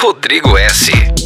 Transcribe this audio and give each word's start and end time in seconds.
Rodrigo 0.00 0.56
S. 0.56 1.23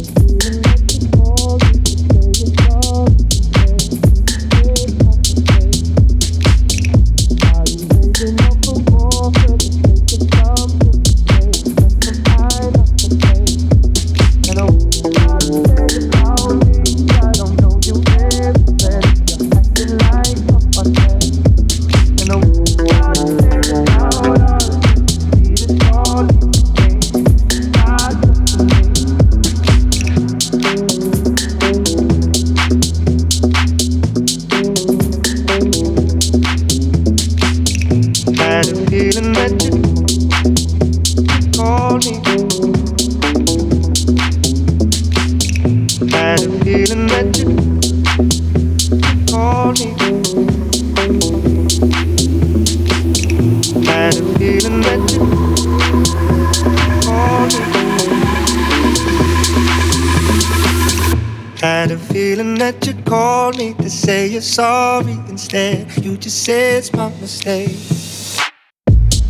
Had 61.61 61.91
a 61.91 61.97
feeling 61.97 62.55
that 62.55 62.87
you 62.87 62.93
called 63.03 63.57
me 63.57 63.73
to 63.73 63.89
say 63.89 64.27
you're 64.27 64.39
sorry 64.39 65.11
instead. 65.27 65.91
You 66.01 66.15
just 66.15 66.45
said 66.45 66.77
it's 66.77 66.93
my 66.93 67.09
mistake. 67.19 67.75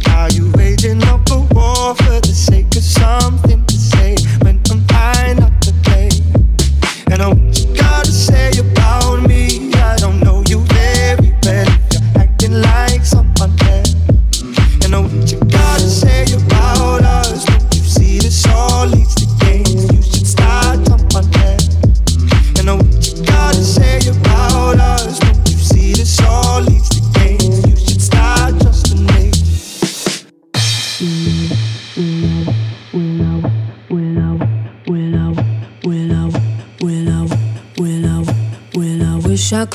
Are 0.10 0.30
you 0.30 0.52
waging 0.56 1.02
up 1.06 1.28
a 1.32 1.40
war 1.56 1.96
for 1.96 2.20
the 2.22 2.34
sake 2.34 2.68
of 2.76 2.84
something? 2.84 3.59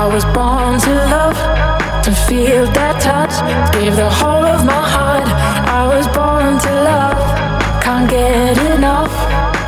I 0.00 0.06
was 0.06 0.24
born 0.26 0.78
to 0.78 0.94
love, 1.10 1.38
to 2.04 2.12
feel 2.12 2.66
that 2.70 3.02
touch, 3.02 3.34
give 3.74 3.96
the 3.96 4.08
whole 4.08 4.46
of 4.46 4.64
my 4.64 4.80
heart. 4.94 5.26
I 5.80 5.88
was 5.92 6.06
born 6.14 6.54
to 6.66 6.72
love, 6.90 7.18
can't 7.82 8.08
get 8.08 8.56
enough, 8.76 9.10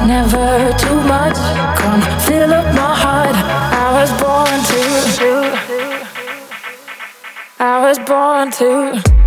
never 0.07 0.73
too 0.79 1.01
much. 1.15 1.37
Come 1.81 2.01
fill 2.27 2.53
up 2.55 2.73
my 2.77 2.95
heart. 3.05 3.37
I 3.75 3.89
was 3.99 4.11
born 4.23 4.59
to. 4.71 4.83
I 7.59 7.81
was 7.85 7.99
born 7.99 8.53
to. 8.53 9.20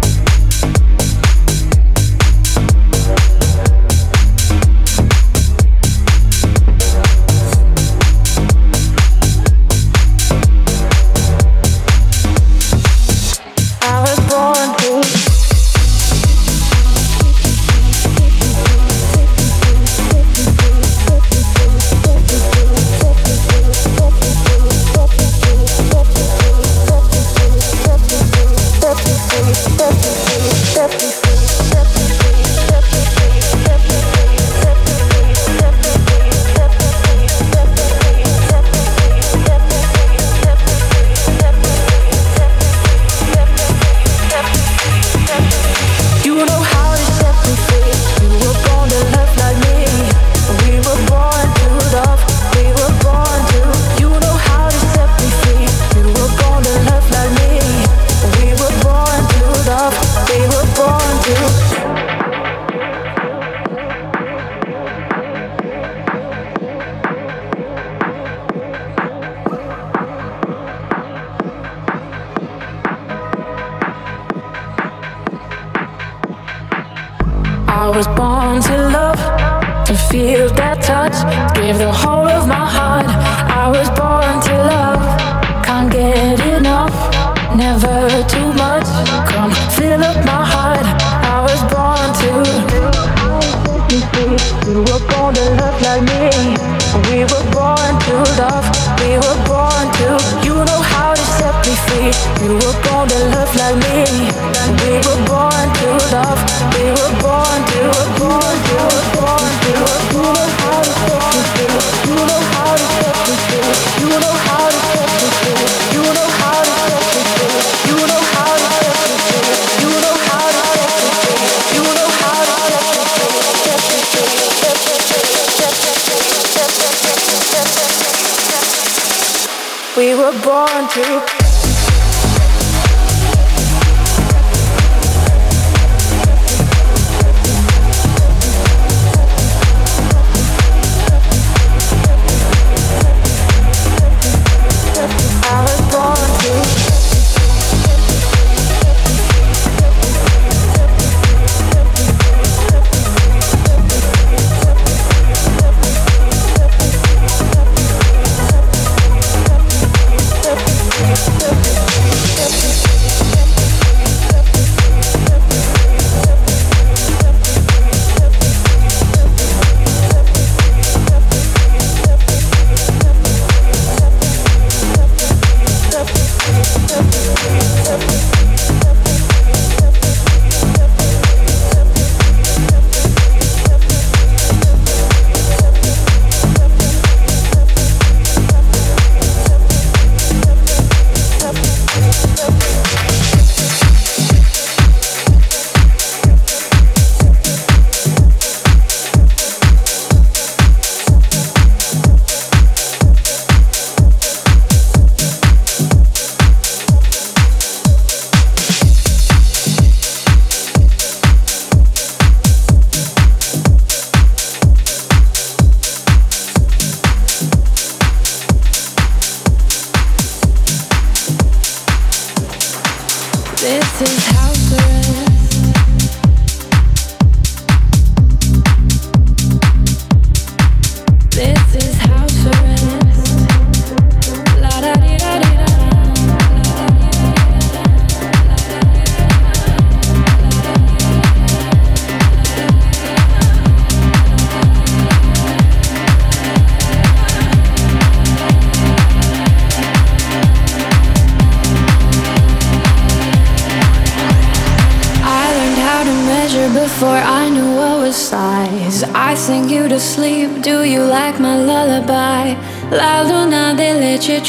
To 130.94 131.33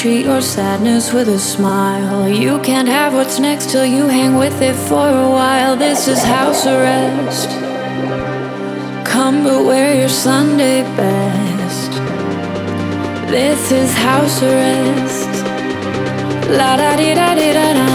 treat 0.05 0.27
your 0.27 0.43
sadness 0.43 1.15
with 1.15 1.31
a 1.31 1.39
smile. 1.39 2.29
You 2.29 2.59
can't 2.61 2.87
have 2.87 3.15
what's 3.15 3.39
next 3.39 3.71
till 3.71 3.87
you 3.87 4.07
hang 4.07 4.35
with 4.35 4.61
it 4.61 4.75
for 4.75 5.09
a 5.09 5.31
while. 5.31 5.77
This 5.77 6.09
is 6.09 6.23
house 6.23 6.67
arrest. 6.67 7.49
Come 9.07 9.45
but 9.45 9.65
wear 9.65 9.99
your 9.99 10.11
Sunday 10.11 10.83
best. 10.95 11.91
This 13.31 13.73
is 13.73 13.95
house 13.95 14.43
arrest. 14.43 15.33
La 16.59 16.77
da 16.77 16.97
di 17.01 17.15
da 17.15 17.35
di 17.35 17.49
da 17.59 17.69
da. 17.79 17.89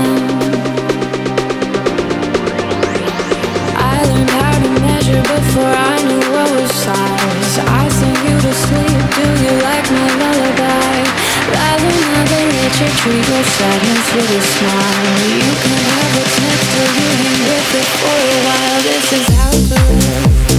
I 3.92 3.98
learned 4.10 4.32
how 4.42 4.56
to 4.64 4.72
measure 4.82 5.24
before 5.36 5.76
I 5.92 5.96
knew 6.08 6.26
what 6.34 6.50
was 6.58 6.72
size. 6.86 7.56
I 7.82 7.88
sing 8.00 8.20
you 8.28 8.36
to 8.46 8.54
sleep. 8.66 9.00
Do 9.18 9.26
you 9.46 9.54
like 9.62 9.86
my 9.92 10.10
lullaby? 10.22 11.29
Luna 11.52 12.24
de 12.26 12.40
leche, 12.54 12.88
treat 13.02 13.28
your 13.28 13.44
sadness 13.44 14.08
with 14.14 14.38
a 14.38 14.42
smile. 14.42 15.20
You 15.28 15.54
can 15.64 15.78
have 15.90 16.12
what's 16.16 16.38
next 16.42 16.68
till 16.74 16.90
you 16.98 17.10
hang 17.22 17.42
with 17.50 17.76
it 17.80 17.88
for 18.00 18.20
a 18.20 18.40
while. 18.46 18.82
This 18.84 19.14
is 19.14 19.28
house 19.36 19.72
arrest. 19.72 20.59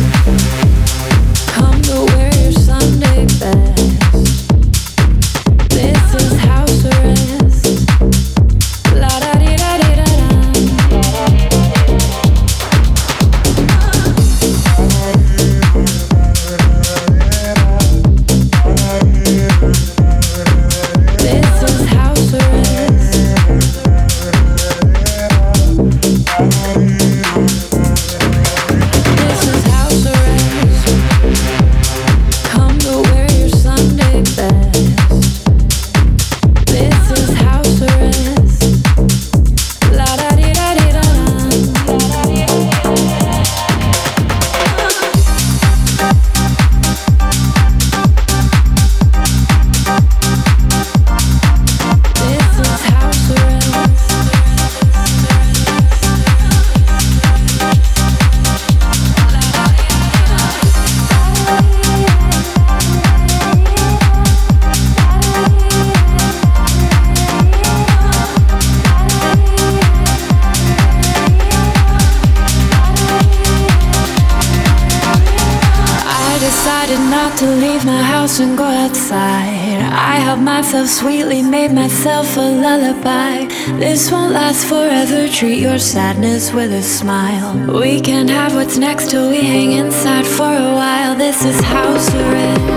Last 84.31 84.69
forever. 84.69 85.29
Treat 85.29 85.59
your 85.61 85.81
sadness 85.81 86.53
with 86.53 86.73
a 86.73 86.83
smile. 86.83 87.53
We 87.81 88.01
can't 88.01 88.31
have 88.31 88.55
what's 88.55 88.79
next 88.79 89.11
till 89.11 89.29
we 89.29 89.41
hang 89.41 89.73
inside 89.73 90.25
for 90.25 90.55
a 90.55 90.73
while. 90.73 91.17
This 91.17 91.45
is 91.45 91.61
house 91.61 92.15
arrest. 92.15 92.70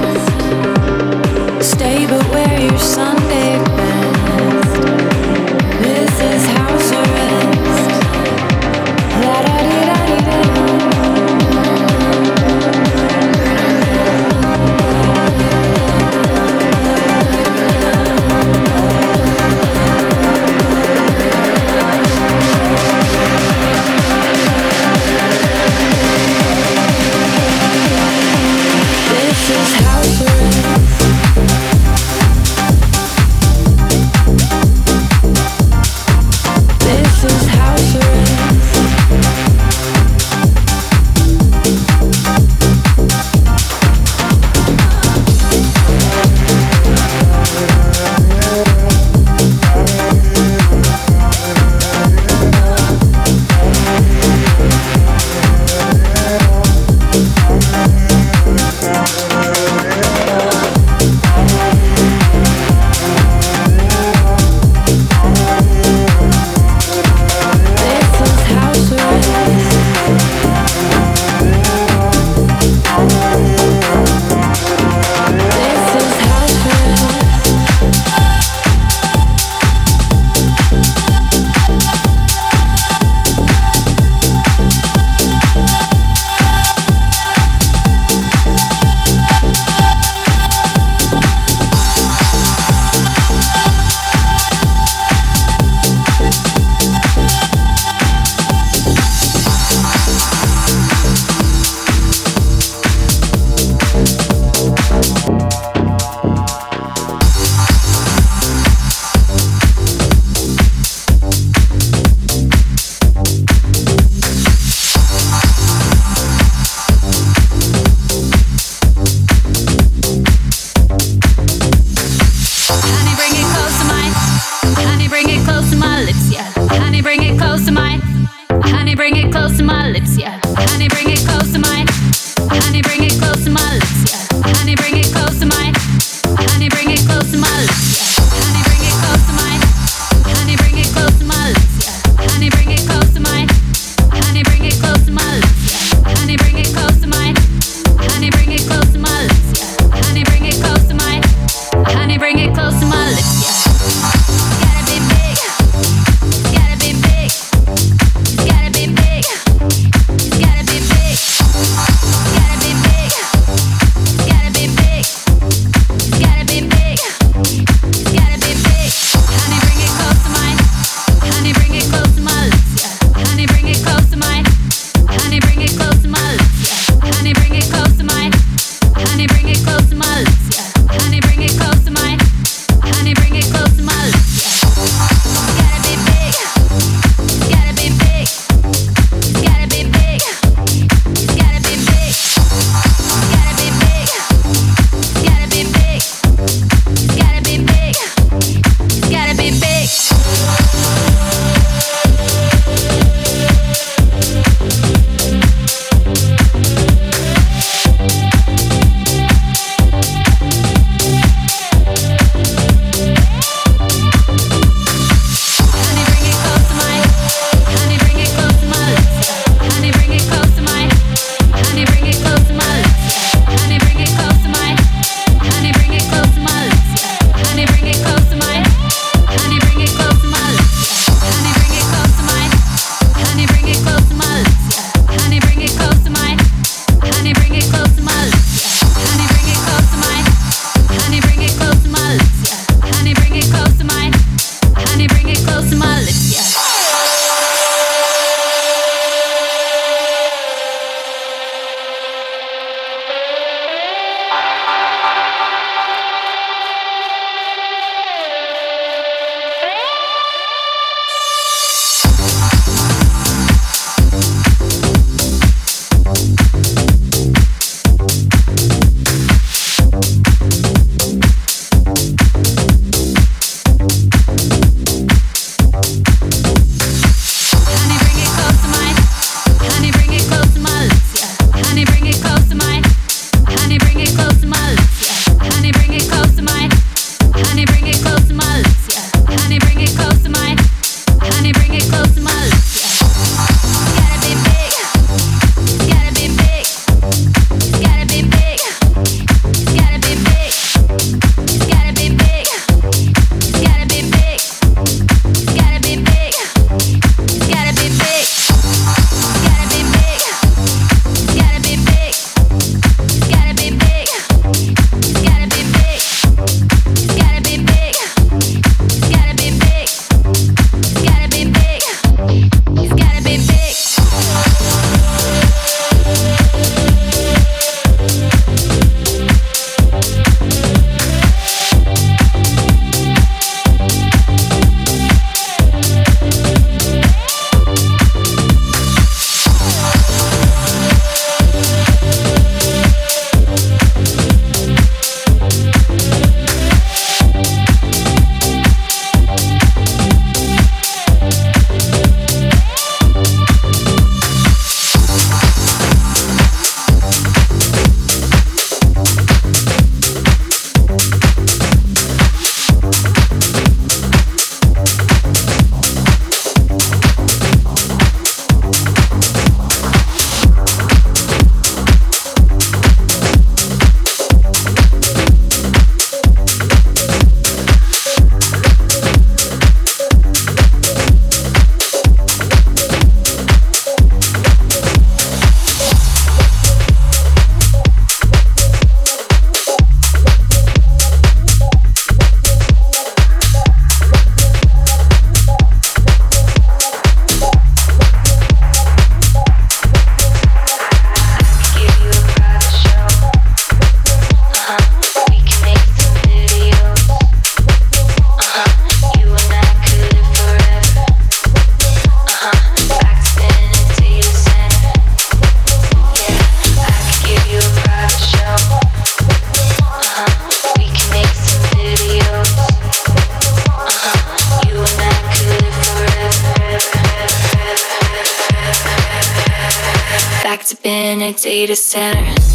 Data 431.43 431.75
center. 431.75 432.53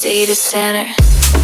Data 0.00 0.34
center. 0.34 1.43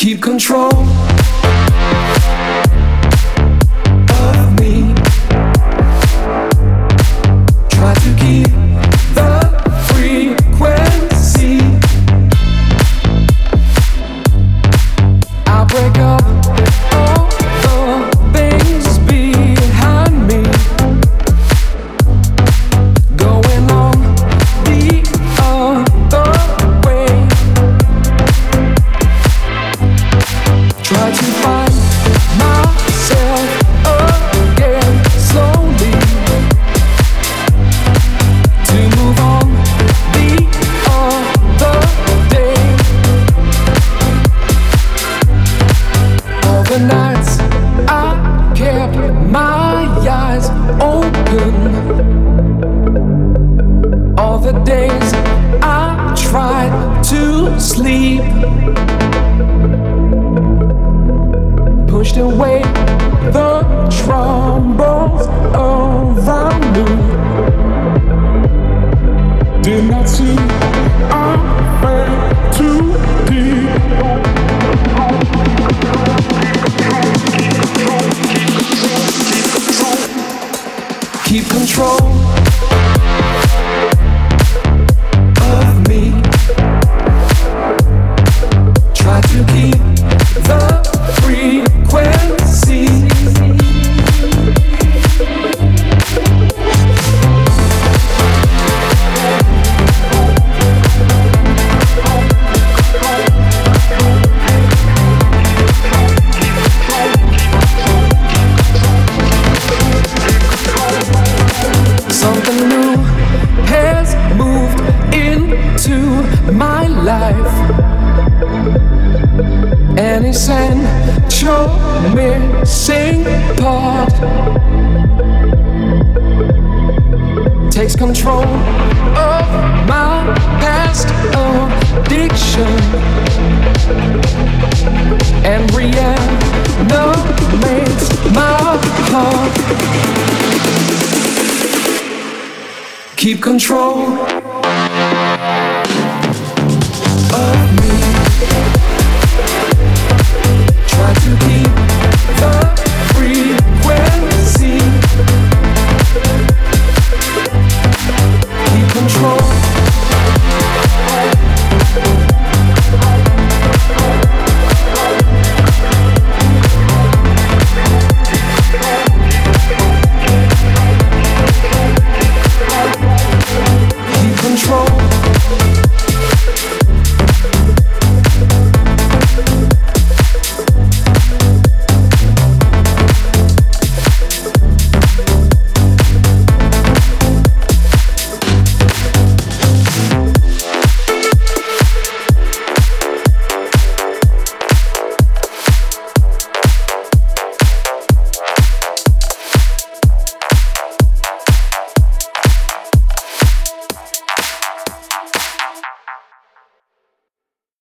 Keep 0.00 0.22
control. 0.22 0.70
Keep 31.00 31.14
control 31.14 31.59